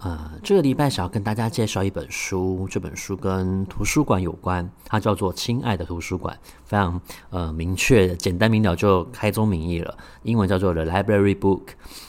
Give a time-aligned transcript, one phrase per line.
[0.00, 6.32] 呃，这个礼拜想要跟大家介绍一本书，这本书跟图书馆有关，它叫做《亲爱的图书馆》，
[6.64, 9.96] 非常呃明确、简单明了就开宗明义了。
[10.22, 11.60] 英文叫做《The Library Book》，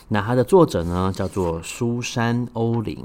[0.08, 3.04] 那它的作者呢叫做苏珊·欧林。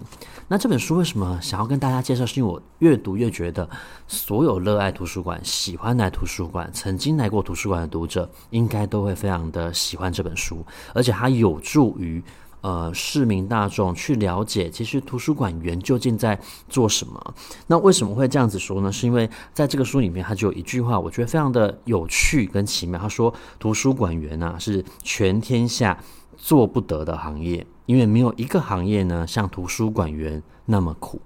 [0.49, 2.27] 那这本书为什么想要跟大家介绍？
[2.27, 3.67] 是因为我越读越觉得，
[4.07, 10.63] 所有热爱图书馆、喜欢来图书馆、曾经来过图书馆的读者，应该都会非常的喜欢这本书，
[10.93, 12.23] 而且它有助于。
[12.65, 17.35] 呃，市民大众去了解，其实图书馆员究竟在做什么？
[17.67, 18.91] 那为什么会这样子说呢？
[18.91, 22.99] 是因为在这个书里面，他就有一句话，我觉得非常的有趣跟奇妙。
[22.99, 26.03] 他说，图书馆员呢，是全天下
[26.39, 31.21] 做不得的行业，因为没有一个行业呢，像图书馆员那么苦。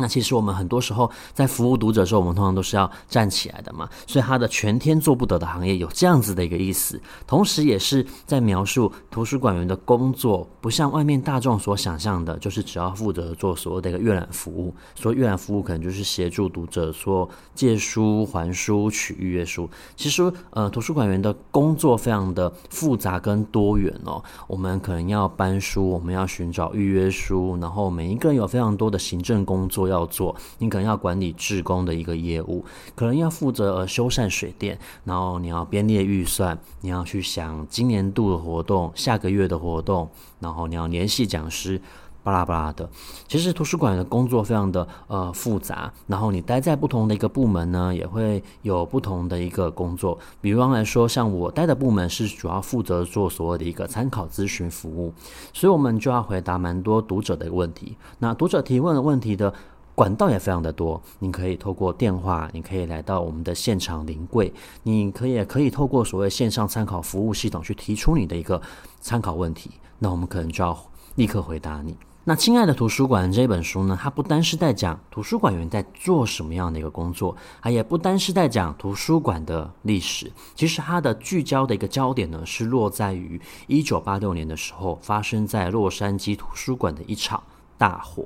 [0.00, 19.68] 那其实我们很多时候在服务读者的时候，我们通常都是要站起来的嘛，所以他的全天做不得的行业有这样子的一个意思，同时也是在描述图书馆员的工作不像外面大众所想象的，就是只要负责做所有的一个阅览服务，所以阅览服务可能就是协助读者说借书、还书、取预约书。
[19.96, 29.88] 其实呃，图书馆员的工作非常的复杂跟多元哦，我们可能要搬书，我们要寻找预约书，然后每一个人有非常多的行政工作。
[29.90, 41.80] 要做，你可能要管理志工的一个业务，可能要负责修缮水电，然后你要编列预算，你要去想今年度的活动、下个月的活动，然后你要联系讲师，
[42.22, 42.88] 巴拉巴拉的。
[43.26, 50.18] 其实图书馆的工作非常的呃复杂，然后你待在不同的一个部门呢，也会有不同的一个工作。
[50.40, 55.14] 比方来说，像我待的部门是主要负责做所谓的一个参考咨询服务，
[55.54, 57.96] 所以我们就要回答蛮多读者的一个问题。
[58.18, 59.52] 那读者提问的问题的。
[59.94, 64.52] 管道也非常的多，你可以透过电话，你可以来到我们的现场临柜，
[64.82, 68.60] 你可以也可以透过所谓线上参考服务系统去提出你的一个
[69.00, 70.78] 参考问题，那我们可能就要
[71.16, 71.96] 立刻回答你。
[72.24, 87.42] 那亲爱的图书馆这本书呢，它不单是在讲图书馆员在做什么样的一个工作，它也不单是在讲图书馆的历史，其实它的聚焦的一个焦点呢，是落在于一九八六年的时候发生在洛杉矶图书馆的一场
[87.80, 88.22] 大火，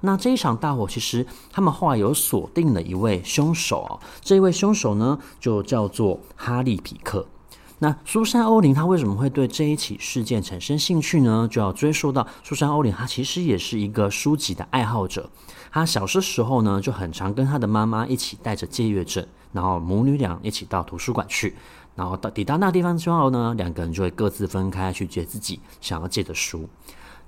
[0.00, 7.24] 那这一场大火其实他们后来有锁定了一位凶手哦，这一位凶手呢就叫做哈利·皮克。
[7.78, 11.46] 那苏珊·欧琳她为什么会对这一起事件产生兴趣呢？
[11.48, 15.30] 就要追溯到苏珊·欧琳，她其实也是一个书籍的爱好者。
[15.70, 21.54] 她小的时候呢就很常跟她的妈妈一起带着借阅证，然后母女俩一起到图书馆去，
[21.94, 26.68] 然后到抵达那地方之后呢，两个人就会各自分开去借自己想要借的书。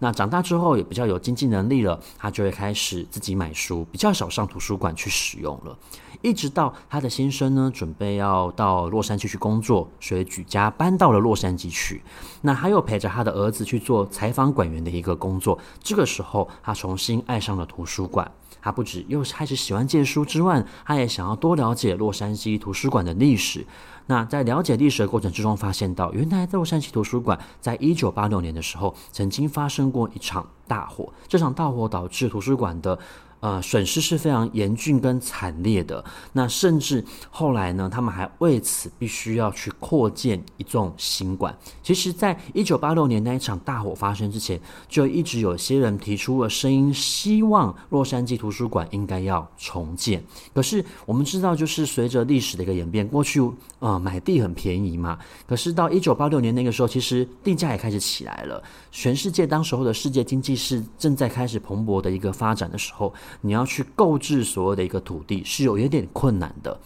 [0.00, 5.76] 那长大之后也比较有经济能力了，他就会开始自己买书，比较少上图书馆去使用了。
[6.20, 12.02] 一直到他的先生呢，准备要到洛杉矶去工作，所以举家搬到了洛杉矶去。
[12.42, 15.58] 那他又陪着他的儿子去做采访馆员的一个工作。
[15.80, 18.30] 这个时候，他重新爱上了图书馆。
[18.60, 23.66] 他不止又开始喜欢借书之外，他也想要多了解洛杉矶图书馆的历史。
[24.06, 31.12] 那在了解历史的过程之中，发现到原来在洛杉矶图书馆在一九八六年的时候，曾经发生过一场大火。
[31.26, 32.98] 这场大火导致图书馆的。
[33.40, 36.04] 呃，损失是非常严峻跟惨烈的。
[36.32, 41.56] 那甚至后来呢，他们还为此必须要去扩建一栋新馆。
[41.82, 50.22] 其实，在一九八六年那一场大火发生之前，就一直有些人提出了声音，希望洛杉矶图书馆应该要重建。
[50.52, 53.40] 可是我们知道，就是随着历史的一个演变，过去
[53.78, 55.16] 呃买地很便宜嘛。
[55.46, 58.60] 可是到一九八六年那个时候，其实地价也开始起来了。
[58.90, 63.14] 全世界当时候的世界经济是正在开始蓬勃的一个发展的时候。
[63.40, 66.80] 你要去购置所有的一个土地是有一点困难的，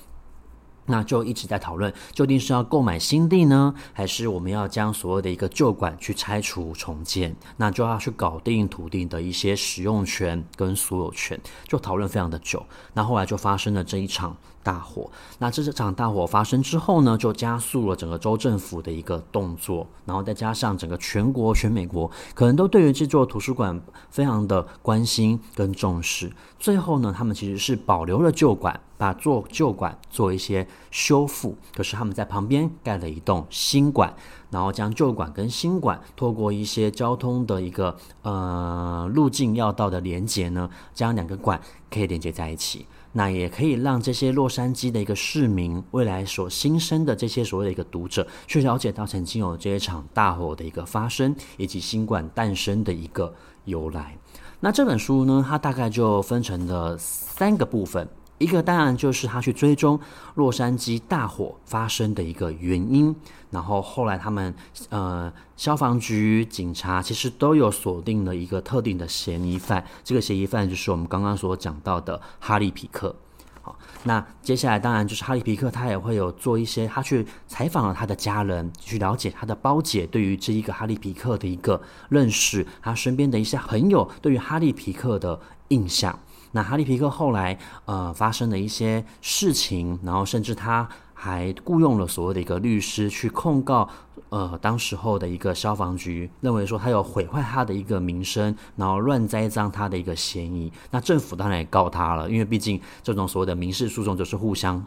[0.87, 7.35] 那就一直在讨论，究竟是要购买新地呢，还是我们要将所有的一个旧馆去拆除重建？
[7.57, 12.65] 那就要去搞定土地的一些使用权跟所有权，就讨论非常的久。
[12.95, 14.37] 那后来就发生了这一场。
[14.63, 23.81] 大火，那这场大火发生之后呢，就加速了整个州政府的一个动作，然后再加上整个全国、全美国可能都对于这座图书馆
[24.11, 26.33] 非常的关心跟重视。
[26.59, 34.15] 最后呢，他们其实是保留了旧馆，把做旧馆做一些修复，可是他们在旁边盖了一栋新馆，
[34.53, 41.61] 然后将旧馆跟新馆透过一些交通的一个呃路径要道的连接呢，将两个馆
[41.91, 42.87] 可以连接在一起。
[43.15, 53.35] 那也可以让这些洛杉矶的一个市民，未来所新生的这些所谓的一个读者，去了解到曾经有这一场大火的一个发生，以及新馆诞生的一个
[53.65, 54.17] 由来。
[54.61, 58.09] 那这本书呢，它大概就分成了三个部分。
[58.43, 59.99] 一个当然就是他去追踪
[60.35, 63.15] 洛杉矶大火发生的一个原因，
[63.51, 64.53] 然后后来他们
[64.91, 73.15] 呃消防局、警察其实都有锁定了一个特定的嫌疑犯，这个嫌疑犯就是我们刚刚所讲到的哈利皮克。
[73.63, 85.39] 好，那接下来当然就是哈利皮克，他也会有做一些，他去采访了他的家人，去了解他的胞姐对于这一个哈利皮克的一个认识，他身边的一些朋友对于哈利皮克的
[85.69, 86.19] 印象。
[86.53, 93.89] 那哈利皮克后来呃发生了一些事情，然后甚至他还雇佣了所谓的一个律师去控告
[94.29, 100.73] 呃当时候的一个消防局，认为说他有毁坏他的一个名声，然后乱栽赃他的一个嫌疑。
[100.91, 104.85] 那政府当然也告他了，因为毕竟这种所谓的民事诉讼就是互相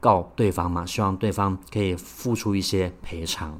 [0.00, 3.58] 告对方嘛，希望对方可以付出一些赔偿。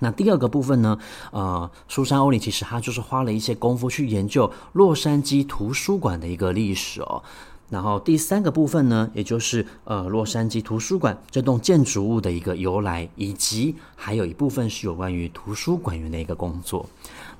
[0.00, 0.98] 那第二个部分呢，
[1.32, 7.22] 呃，苏珊·欧里其实他就是花了一些功夫去研究洛杉矶图书馆的一个历史哦。
[7.70, 16.88] 然后第三个部分呢，也就是呃洛杉矶图书馆这栋建筑物的一个由来，以及还有一部分是有关于图书馆员的一个工作。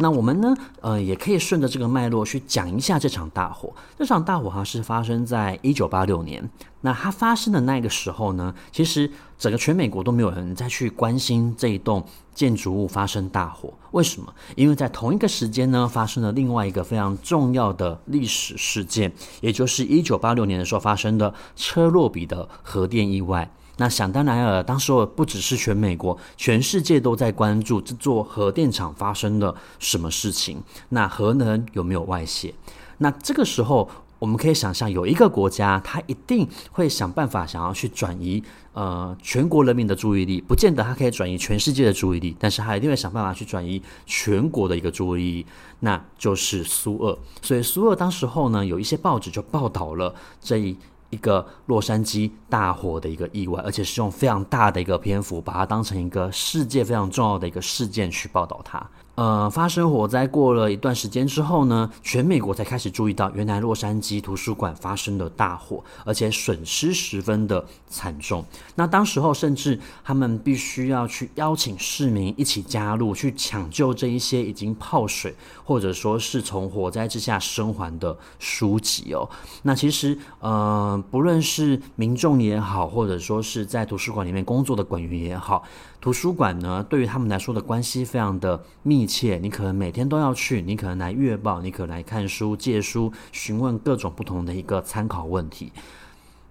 [0.00, 3.72] 那我们呢，呃，也可以顺着这个脉络去讲一下这场大火。
[3.98, 6.48] 这场大火哈是发生在一九八六年。
[6.80, 13.74] 那它发生的那个时候呢，其实整个全美国都没有人再去关心这一栋建筑物发生大火。
[13.90, 14.32] 为什么？
[14.54, 23.50] 因为在同一个时间呢，发生了另外一个非常重要的历史事件，也就是一九八六年的时候发生的车诺比的核电意外。
[23.78, 30.62] 那想当然尔，当时候不只是全美国，全世界都在关注这座核电厂发生了什么事情。
[30.90, 32.52] 那核能有没有外泄？
[32.98, 33.88] 那这个时候，
[34.18, 38.42] 我们可以想象，有一个国家，它一定会想办法想要去转移
[38.72, 45.46] 呃全国人民的注意力，不见得它可以转移全世界的注意力，但是它一定会想办法去转移全国的一个注意力，
[45.78, 47.16] 那就是苏俄。
[47.42, 50.76] 所以苏俄当时候呢，有一些报纸就报道了这一。
[51.10, 58.78] 一个洛杉矶大火的一个意外，而且是用非常大的一个篇幅，把它当成一个世界非常重要的一个事件去报道它。
[59.18, 68.44] 呃，发生火灾过了一段时间之后呢，全美国才开始注意到，原来洛杉矶图书馆发生了大火，而且损失十分的惨重。
[68.76, 79.28] 那当时候，甚至他们必须要去邀请市民一起加入，去抢救这一些已经泡水或者说是从火灾之下生还的书籍哦。
[79.64, 85.64] 那其实，呃，不论是民众也好，或者说是在图书馆里面工作的馆员也好。
[86.00, 89.38] 图书馆呢，对于他们来说的关系非常的密切。
[89.38, 95.72] 你可能每天都要去，你可能来阅报，你可能来看书、借书、询问各种不同的一个参考问题。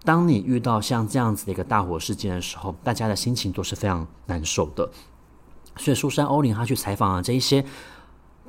[0.03, 4.89] 当你遇到像这样子的一个大火事件的时候，大家的心情都是非常难受的。
[5.77, 7.63] 所以，苏珊·欧琳她去采访了这一些。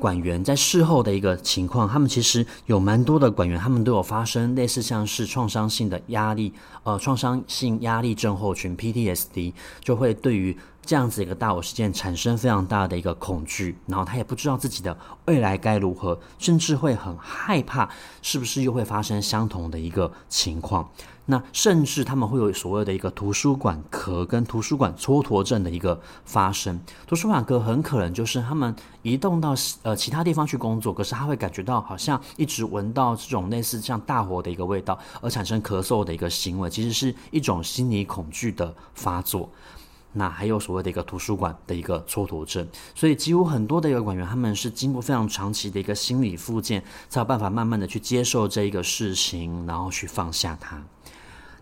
[0.00, 6.52] 馆员在事后的一个情况，他们其实有蛮多的馆员，他们都有发生类似像是创伤性的压力，
[6.84, 10.56] 呃，创伤性压力症候群 （PTSD），就会对于
[10.88, 14.96] 这样子一个大火事件产生非常大的一个恐惧，然后他也不知道自己的
[15.26, 17.87] 未来该如何，甚至会很害怕，
[18.23, 20.88] 是不是又会发生相同的一个情况。
[21.26, 26.80] 那甚至他们会有所谓的一个图书馆壳跟图书馆蹉跎症的一个发生。
[27.07, 39.50] 图书馆壳很可能就是他们移动到呃其他地方去工作，可是他会感觉到好像一直闻到这种类似像大火的一个味道，而产生咳嗽的一个行为，其实是一种心理恐惧的发作。
[40.12, 50.83] 那还有所谓的一个图书馆的一个蹉跎症，所以几乎很多的一个馆员他们是经过非常长期的一个心理复健，才有办法慢慢的去接受这一个事情，然后去放下它。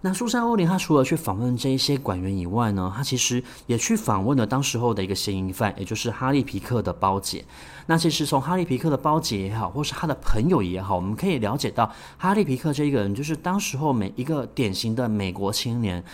[0.02, 7.44] 那苏珊·欧琳，他除了去访问这一些馆员以外呢，他其实也去访问了当时候的一个嫌疑犯，也就是哈利·皮克的胞姐。
[7.86, 16.04] 那其实从哈利·皮克的胞姐也好，或是他的朋友也好，我们可以了解到，哈利·皮克这一个人，就是当时候每一个典型的美国青年。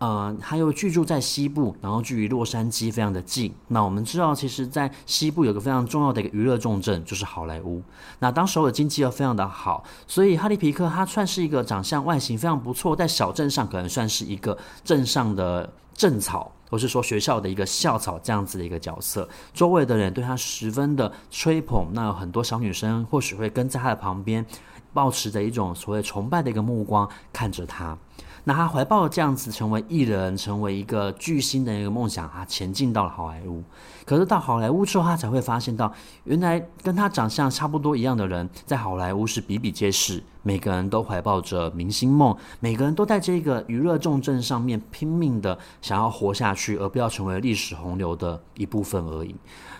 [0.00, 3.54] 呃，他又居住在西部，然后距离洛杉矶非常的近。
[3.68, 7.82] 那我们知道，其实，在西部有个非常重要的一个娱乐重镇，就是好莱坞。
[8.18, 19.28] 那当时候的经济又非常的好，所以哈利皮克他算是一个长相外形非常不错，在小镇上可能算是一个镇上的镇草，或是说学校的一个校草这样子的一个角色。
[19.52, 24.46] 周围的人对他十分的吹捧，那有很多小女生或许会跟在他的旁边，
[24.94, 27.98] 保持着一种所谓崇拜的一个目光看着他。
[28.44, 33.62] 那他怀抱这样子成为艺人、成为一个巨星的一个梦想，啊前进到了好莱坞。
[34.10, 35.92] 可是到好莱坞之后，他才会发现到，
[36.24, 40.20] 原来跟他长相差不多一样的人，在好莱坞是比比皆是。
[40.42, 49.32] 每个人都怀抱着明星梦，每个人都在这个娱乐重镇上面拼命的想要活下去，而不要成为历史洪流的一部分而已。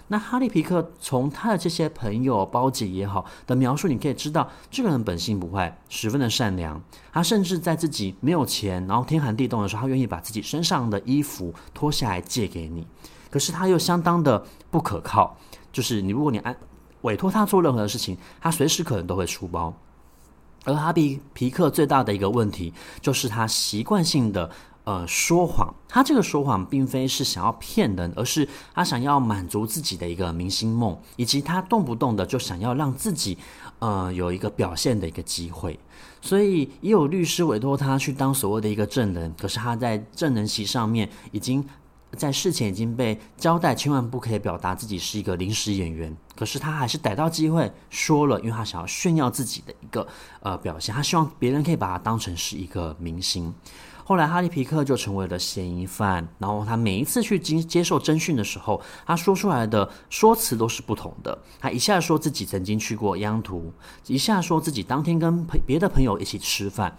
[0.06, 6.80] 那哈利皮克从他的这些朋友、包姐也好的描述，你可以知道，这个人本性不坏，十分的善良。
[7.12, 12.86] 他甚至在自己没有钱，然后天寒地冻的时候，他愿意把自己身上的衣服脱下来借给你。
[13.30, 15.36] 可是他又相当的不可靠，
[15.72, 16.56] 就是你如果你按
[17.02, 19.72] 委托他做任何的事情，他随时可能都会出包。
[20.64, 24.50] 而哈比皮克最大的一个问题，就是他习惯性的
[24.84, 25.74] 呃说谎。
[25.88, 33.38] 他这个说谎并非是想要骗人，而是他想要满足自己的一个明星梦，以及他动不动的就想要让自己
[33.78, 35.80] 呃有一个表现的一个机会。
[36.20, 41.64] 所以也有律师委托他去当所谓的一个证人，可是他在证人席上面已经。
[42.16, 46.16] 在事前已经被交代，千万不可以表达自己是一个临时演员。
[46.34, 50.06] 可是他还是逮到机会说了，因为他想要炫耀自己的一个
[50.40, 53.54] 呃表现，他希望别人可以把他当成是一个明星。
[54.02, 61.38] 后来哈利皮克就成为了嫌疑犯，然后他每一次去接接受侦讯的时候，他说出来的说辞都是不同的。
[61.60, 63.72] 他一下说自己曾经去过央图，
[64.08, 66.96] 一下说自己当天跟别的朋友一起吃饭。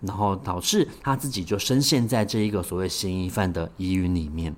[0.00, 4.54] 然后导致他自己就深陷在这一个所谓嫌疑犯的疑云里面。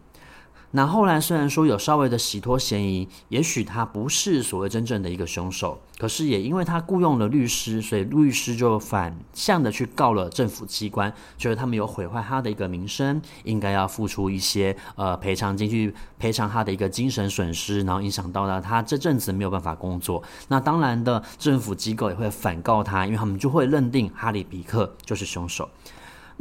[0.72, 20.22] 那后来虽然说有稍微的洗脱嫌疑，也许他不是所谓真正的一个凶手，可是也因为他雇佣了律师，所以律师就反向的去告了政府机关，觉得他们有毁坏他的一个名声，应该要付出一些呃赔偿金去赔偿他的一个精神损失，然后影响到了他这阵子没有办法工作。
[20.46, 25.68] 那当然的，政府机构也会反告他，因为他们就会认定哈利比克就是凶手。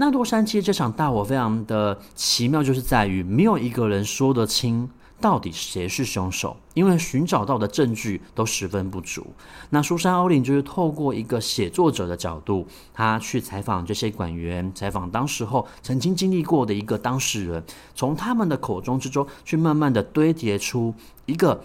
[0.01, 4.89] 那洛杉矶这场大火非常的奇妙，就是在于没有一个人说得清
[5.19, 9.27] 到底谁是凶手，因为寻找到的证据都十分不足。
[9.71, 17.61] 那苏珊·欧琳就是透过一个写作者的角度，他去采访这些管员，采访当时候曾经经历过的一个当事人，
[17.93, 21.61] 从他们的口中之中去慢慢的堆叠出一个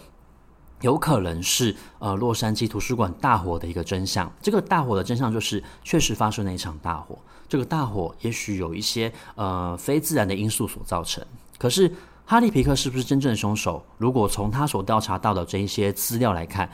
[0.81, 4.33] 有可能是呃洛杉矶图书馆大火的一个真相。
[4.43, 7.17] 这个大火的真相就是确实发生了一场大火。
[7.49, 11.25] 这个大火也许有一些呃非自然的因素所造成，
[11.59, 11.93] 可是
[12.25, 13.85] 哈利皮克是不是真正的凶手？
[13.99, 16.69] 如果从他所调查到的这一些资料来看，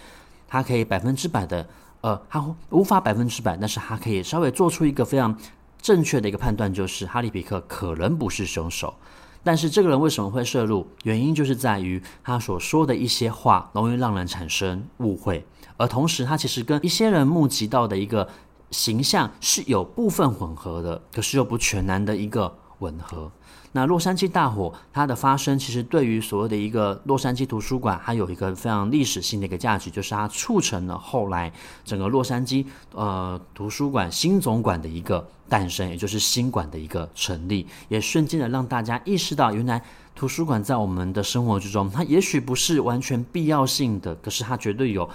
[0.47, 1.69] 他可以百分之百的
[2.03, 5.37] 呃，他无法百分之百，但是他可以稍微做出一个非常
[5.83, 8.95] 正确的一个判断，就是哈利皮克可能不是凶手。
[9.43, 10.87] 但是这个人为什么会涉入？
[11.03, 15.45] 原因就是在于他所说的一些话容易让人产生误会，
[15.77, 18.29] 而同时他其实跟一些人目击到的一个。
[18.71, 23.31] 形象是有部分混合的，可是又不全然的一个吻合。
[23.73, 31.53] 那洛杉矶大火它的发生，其实对于所谓的一个洛杉矶图书馆，它有一个非常历史性的一个价值，就是它促成了后来
[31.85, 39.81] 整个洛杉矶呃图书馆新总馆的一个诞生，也就是新馆的一个成立，也瞬间的让大家意识到，原来
[40.17, 45.09] 图书馆在我们的生活之中，它也许不是完全必要性的，可是它绝对有。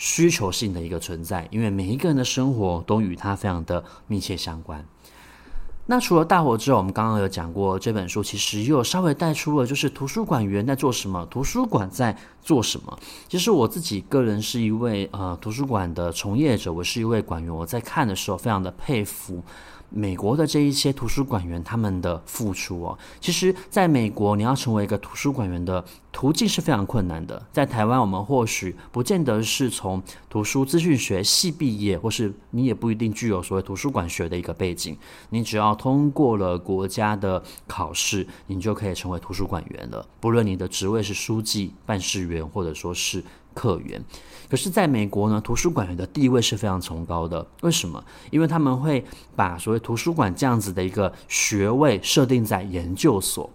[0.00, 4.82] 需求性的一个存在，因为每一个人的生活都与它非常的密切相关。
[5.84, 12.98] 那除了大火之后，我们刚刚有讲过这本书，其实又稍微带出了就是图书馆员在做什么，图书馆在做什么。
[13.28, 19.42] 其实我自己个人是一位呃图书馆的从业者，我是一位馆员，我在看的时候非常的佩服。
[19.90, 27.46] 美国的这一些图书馆员他们的付出哦，其实在美国你要成为一个图书馆员的途径是非常困难的。
[27.52, 34.96] 在台湾，我们或许不见得是从图书资讯学系毕业，或是你也不一定具有所谓图书馆学的一个背景。
[35.30, 40.06] 你只要通过了国家的考试，你就可以成为图书馆员了。
[40.20, 43.22] 不论你的职位是书记、办事员，或者说是
[43.54, 44.02] 客源。
[44.48, 47.46] 可是，在美国呢，图书馆员的地位是非常崇高的。
[47.62, 48.02] 为什么？
[48.30, 49.04] 因为他们会
[49.36, 53.48] 把所谓图书馆这样子的一个学位设定在研究所，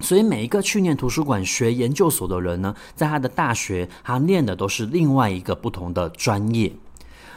[0.00, 6.70] 所以每一个去念图书馆学研究所的人呢，在他的大学，他念的都是另外一个不同的专业。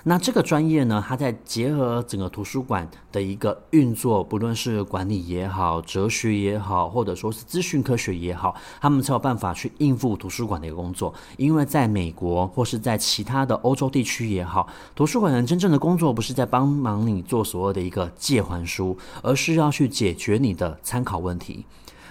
[0.07, 11.11] 那这个专业呢，它在结合整个图书馆的一个运作，不论是管理也好、哲学也好，或者说是资讯科学也好，他们才有办法去应付图书馆的一个工作。
[11.37, 21.65] 因为在美国或是在其他的欧洲地区也好，图书馆人真正的工作不是在帮忙你做所谓的一个借还书，而是要去解决你的参考问题。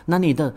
[0.07, 0.53] 那你的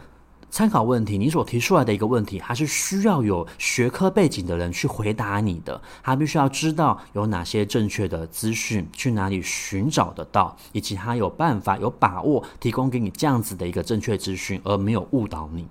[0.50, 5.80] 参考问题，你所提出来的一个问题，还是需要有学科背景的人去回答你的。
[6.02, 15.68] 他必须要知道有哪些正确的资讯，去哪里寻找得到，以及他有办法、有把握提供给你这样子的一个正确资讯，而没有误导你。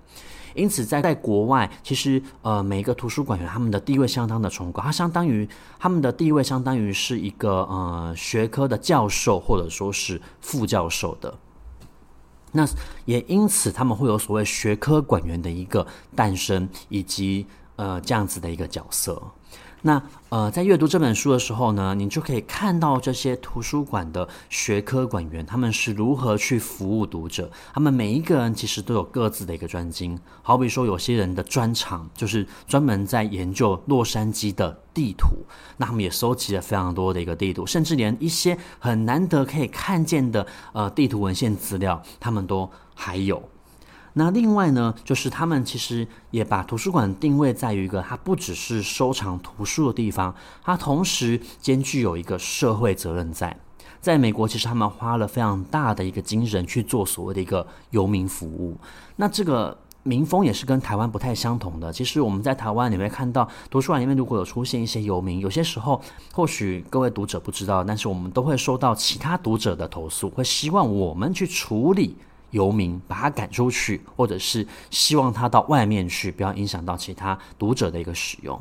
[0.54, 5.46] 因此在，在在国外，其实呃，每一个图书馆员他们的地位相当的崇高，他相当于
[5.78, 11.38] 他们的地位相当于是一个呃学科的教授或者说是副教授的。
[12.56, 12.66] 那
[13.04, 15.86] 也因此，他们会有所谓学科管员的一个
[16.16, 17.46] 诞生，以及
[17.76, 19.22] 呃这样子的一个角色。
[19.82, 27.50] 那呃，在阅读这本书的时候呢，你就可以看到这些图书馆的学科馆员，他们是如何去服务读者。
[27.72, 30.18] 他们每一个人其实都有各自的一个专精。
[30.42, 35.28] 好比说，有些人的专长就是专门在研究洛杉矶的地图，
[35.76, 43.40] 那他们也收集了非常多的一个地图，甚至连一些很难得可以看见的呃地图文献资料，他们都还有。
[44.18, 53.54] 那另外呢，就是他们其实也把图书馆定位在于一个，它不只是收藏图书的地方，它同时兼具有一个社会责任在。
[54.00, 58.78] 在美国，其实他们花了非常大的一个精神去做所谓的一个游民服务。
[59.16, 61.92] 那这个民风也是跟台湾不太相同的。
[61.92, 66.00] 其实我们在台湾你会看到图书馆里面如果有出现一些游民，有些时候
[66.32, 72.16] 或许各位读者不知道，但是我们都会收到其他读者的投诉，会希望我们去处理。
[72.56, 78.60] 游民把他赶出去，或者是希望他到外面去，不要影响到其他读者的一个使用。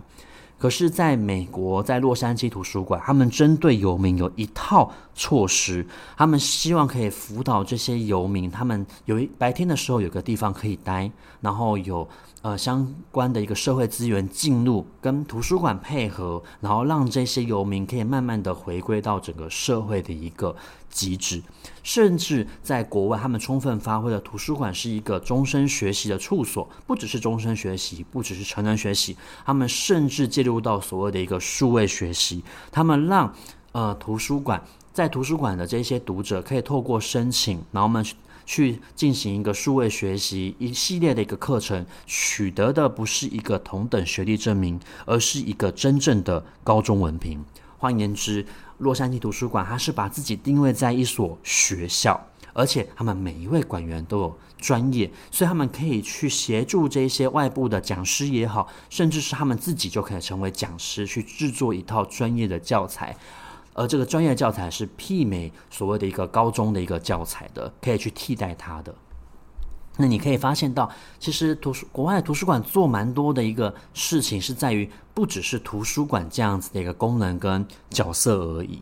[0.58, 5.86] 可是，在美国，在洛杉矶图书馆，他们针对游民有一套措施，
[6.18, 11.10] 他们希望可以辅导这些游民，他们有一白天的时候有个地方可以待，
[11.42, 12.08] 然后有。
[12.46, 20.56] 呃，相关的一个社会资源进入，跟图书馆配合，然后让这些游民可以慢慢的回归到整个社会的一个
[20.88, 21.42] 机制，
[21.82, 33.34] 甚至在国外，他们充分发挥了图书馆是一个终身学习的处所，不只是终身学习，不只是成人学习，他们甚至介入到所谓的一个数位学习，他们让
[33.72, 34.62] 呃图书馆
[34.94, 38.06] 在图书馆的这些读者可以透过申请，然后我们。
[38.46, 47.44] 去进行一个数位学习一系列的一个课程，取得的不是一个同等学历证明，而是一个真正的高中文凭。
[47.78, 48.46] 换言之，
[48.78, 63.16] 洛杉矶图书馆它是把自己定位在一所学校，而且他们每一位馆员都有专业，所以他们可以去协助这些外部的讲师也好，甚至是他们自己就可以成为讲师，去制作一套专业的教材。
[63.76, 68.96] 而这个专业教材是媲美所谓的一个高中的一个教材的，可以去替代它的。
[69.98, 78.82] 那你可以发现到，其实图书国外图书馆做蛮多的一个事情，是在于不只是图书馆这样子的一个功能跟角色而已。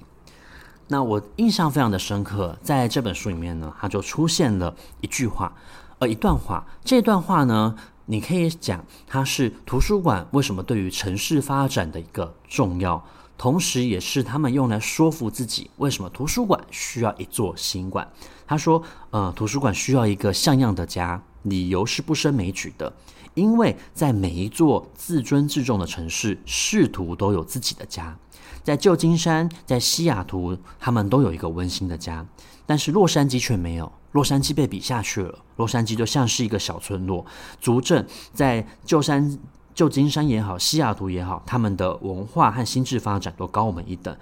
[0.87, 5.55] 那我印象非常的深刻，在这本书里面呢，它就出现了一句话，
[5.99, 6.65] 呃，一段话。
[6.83, 7.75] 这段话呢，
[8.05, 13.03] 你可以讲它是图书馆为什么对于城市发展的一个重要。
[13.43, 18.09] 同时，也是他们用来说服自己，为什么图书馆需要一座新馆。
[18.47, 22.93] 他说：“呃，图书馆需要一个像样的家，理由是不胜枚举的。
[23.33, 28.17] 因为在每一座自尊自重的城市，视图都有自己的家。
[28.63, 32.25] 在旧金山，在西雅图，他们都有一个温馨的家，
[32.65, 33.91] 但是洛杉矶却没有。
[34.13, 37.25] 洛杉矶被比下去了，洛杉矶就像是一个小村落。
[37.59, 39.37] 足证在旧山。”
[39.73, 44.15] 旧金山也好，西雅图也好，他们的文化和心智发展都高我们一等。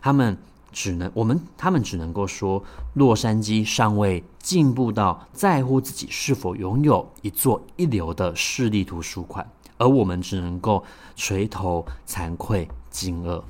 [0.00, 0.36] 他们
[0.72, 2.62] 只能，我们他们只能够说，
[2.94, 9.46] 洛杉矶尚未进步到在乎自己是否拥有一座一流的市立图书馆，
[9.78, 10.84] 而我们只能够
[11.16, 13.42] 垂头惭愧、惊愕。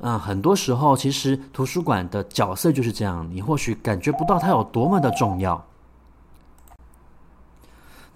[0.00, 5.64] 啊，很多时候，其实图书馆的角色就是这样，你或许感觉不到它有多么的重要。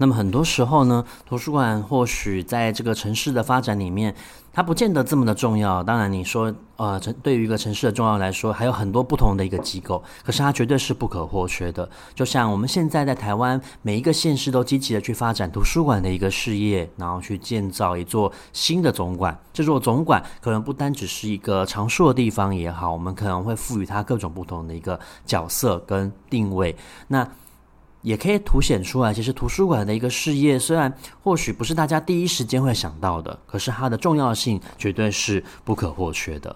[0.00, 4.14] 那么很多时候呢，图书馆或许在这个城市的发展里面，
[4.50, 5.84] 它不见得这么的重要。
[5.84, 11.86] 当然，你说，呃，城对于一个城市的重要来说，还有很多不同的一个机构，可是它绝对是不可或缺的。
[12.14, 19.38] 就像我们现在在台湾，每一个县市都积极的去发展图书馆的一个事业，然后去建造一座新的总馆。
[19.52, 26.74] 这座总馆可能不单只是一个藏书的地方也好，我们可能会赋予它各种不同的一个角色跟定位。
[27.08, 27.28] 那
[28.02, 36.54] 也可以凸显出来，其实图书馆的一个事业，虽然或许不是大家第一时间会想到的，可是它的重要性绝对是不可或缺的。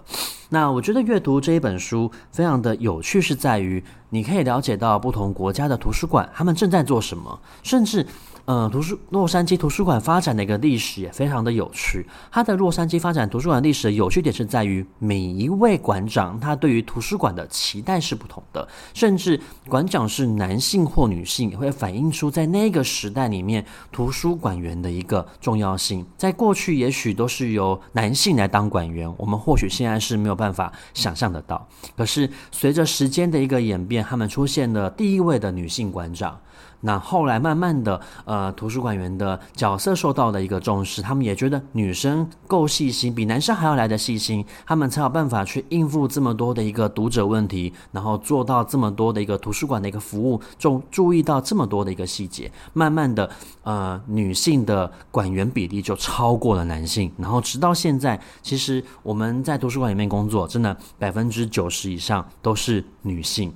[0.49, 8.05] 那我觉得阅读这一本书非常的有趣，是在于你可以了解到不同国家的图书馆他们正在做什么，甚至。
[8.45, 12.05] 呃，图书洛杉矶图书馆发展的一个历史也非常的有趣。
[12.29, 26.05] 它的洛杉矶发展图书馆历史的有趣点是在于，每一位馆长他对于图书馆的期待是不同的，甚至馆长是男性或女性，也会反映出在那个时代里面图书馆员的一个重要性。
[26.15, 31.67] 在过去，也许都是由男性来当馆员，我们或许现在是没有办法想象得到。
[31.95, 36.39] 可是随着时间的一个演变，他们出现了第一位的女性馆长。
[36.85, 53.27] 那后来慢慢的，呃，图书馆员的角色受到了一个重视，他们也觉得女生够细心，比男生还要来得细心，他们才有办法去应付这么多的一个读者问题，然后做到这么多的一个图书馆的一个服务，就注意到这么多的一个细节，慢慢的，
[53.63, 63.51] 呃，女性的馆员比例就超过了男性，然后直到现在，其实我们在图书馆里面工作，真的百分之九十以上都是女性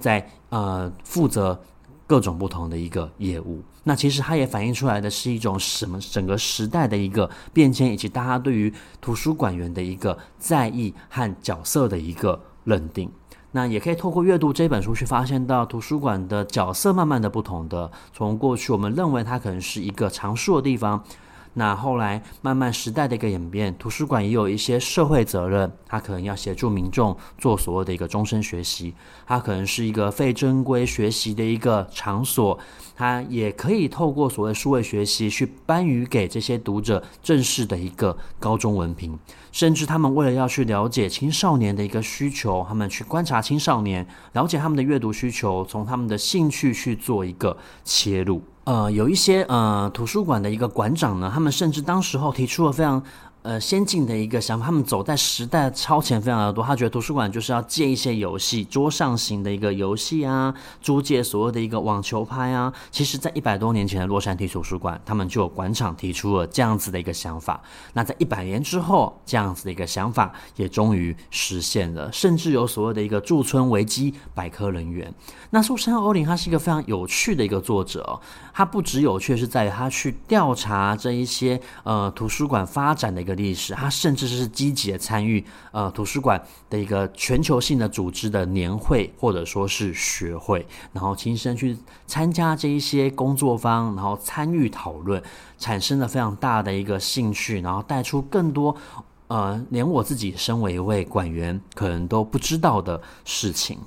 [0.00, 1.56] 在呃负责。
[2.08, 6.00] 各种不同的一个业务，那其实它也反映出来的是一种什么？
[6.00, 13.10] 整个时代的一个变迁，以及大家对于图书馆员的一个在意和角色的一个认定。
[13.52, 21.04] 那也可以透过阅读这本书去发现到图书馆的角色慢慢的不同的，从过去我们认为它可能是一个藏书的地方。
[21.58, 28.94] 那后来慢慢时代的一个演变，图书馆也有一些社会责任，它可能要协助民众做所谓的一个终身学习，
[29.26, 32.56] 它可能是一个非正规学习的一个场所，
[32.94, 39.18] 它也可以透过所谓数位学习去颁予给这些读者正式的一个高中文凭，
[39.50, 48.40] 甚至他们为了要去了解青少年的一个需求，他们去观察青少年，了解他们的阅读需求，从他们的兴趣去做一个切入。
[48.68, 53.02] 呃，有一些呃图书馆的一个馆长呢，他们甚至当时候提出了非常。
[53.42, 56.62] 呃，先进的一个想法，他们走在时代超前非常的多。
[56.62, 60.52] 他觉得图书馆就是要借一些游戏，桌上型的一个游戏啊，
[60.82, 62.70] 租借所谓的一个网球拍啊。
[62.90, 67.62] 其实，在一百多年前的洛杉矶图书馆，他们就有馆长提出了这样子的一个想法。
[67.94, 75.14] 那在一百年之后，这样子的一个想法也终于实现了，甚至有所谓的一个驻村维基百科人员。
[75.50, 78.20] 那苏珊·欧琳他是一个非常有趣的一个作者，
[78.58, 95.22] 他不只有趣，是在于他去调查这一些呃图书馆发展的一个历史，他甚至是积极的参与呃图书馆的一个全球性的组织的年会或者说是学会，然后亲身去参加这一些工作坊，然后参与讨论，
[95.56, 98.74] 产生了非常大的一个兴趣，然后带出更多
[99.28, 103.78] 呃连我自己身为一位馆员可能都不知道的事情。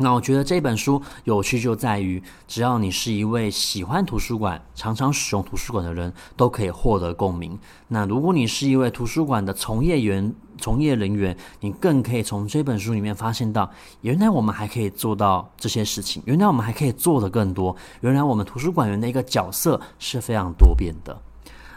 [0.00, 7.58] 那我觉得这本书有趣就在于，只要你是一位喜欢图书馆、常常使用图书馆的人，都可以获得共鸣。
[7.88, 13.68] 那如果你是一位图书馆的从业员、从业人员，你更可以从这本书里面发现到，
[14.02, 21.20] 原来我们还可以做到这些事情，原来我们还可以做得更多，原来我们图书馆员的一个角色是非常多变的。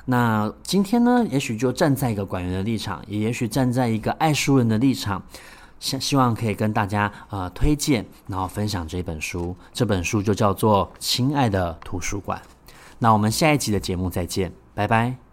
[0.06, 5.24] 那今天呢，也许就站在一个馆员的立场，也也许站在一个爱书人的立场。
[5.82, 9.54] 希希望可以跟大家呃推荐，然后分享这本书。
[9.74, 12.40] 这本书就叫做《亲爱的图书馆》。
[13.00, 15.31] 那我们下一集的节目再见，拜拜。